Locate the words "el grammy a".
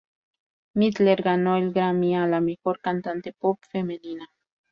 1.57-2.25